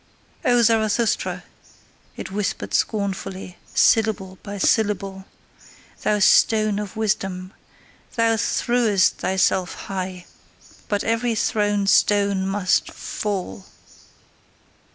[0.43, 1.43] "O Zarathustra,"
[2.17, 5.25] it whispered scornfully, syllable by syllable,
[6.01, 7.53] "thou stone of wisdom!
[8.15, 10.25] Thou threwest thyself high,
[10.87, 13.67] but every thrown stone must fall!